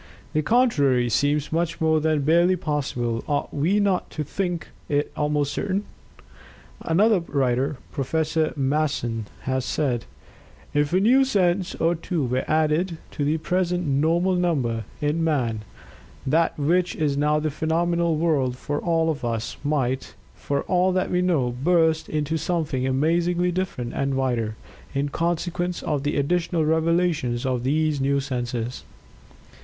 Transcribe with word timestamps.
The 0.33 0.41
contrary 0.41 1.09
seems 1.11 1.51
much 1.51 1.79
more 1.79 1.99
than 2.01 2.21
barely 2.21 2.55
possible; 2.55 3.23
ought 3.27 3.53
we 3.53 3.79
not 3.79 4.09
to 4.09 4.23
think 4.23 4.69
it 4.89 5.11
almost 5.15 5.53
certain?" 5.53 5.83
Another 6.81 7.19
writer. 7.19 7.77
Prof. 7.91 8.57
Masson, 8.57 9.27
has 9.41 9.63
said: 9.63 10.05
"If 10.73 10.91
a 10.91 10.99
new 10.99 11.23
sense 11.23 11.75
or 11.75 11.93
two 11.93 12.25
were 12.25 12.43
added 12.47 12.97
to 13.11 13.23
the 13.23 13.37
present 13.37 13.85
normal 13.85 14.33
number, 14.35 14.85
in 15.01 15.23
man, 15.23 15.61
that 16.25 16.57
which 16.57 16.95
is 16.95 17.15
now 17.15 17.39
the 17.39 17.51
phenomenal 17.51 18.15
world 18.15 18.57
for 18.57 18.79
all 18.79 19.11
of 19.11 19.23
us 19.23 19.55
might, 19.63 20.15
for 20.33 20.63
all 20.63 20.91
that 20.93 21.11
we 21.11 21.21
know, 21.21 21.51
burst 21.63 22.09
into 22.09 22.37
something 22.37 22.87
amazingly 22.87 23.51
different 23.51 23.93
and 23.93 24.15
wider, 24.15 24.55
in 24.95 25.09
consequence 25.09 25.83
of 25.83 26.01
the 26.01 26.17
additional 26.17 26.65
revelations 26.65 27.45
of 27.45 27.63
these 27.63 28.01
new 28.01 28.19
senses." 28.19 28.83